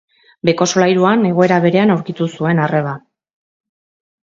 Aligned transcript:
Beheko 0.47 0.67
solairuan 0.69 1.29
egoera 1.33 1.61
berean 1.67 1.95
aurkitu 1.99 2.31
zuen 2.41 2.67
arreba. 2.67 2.99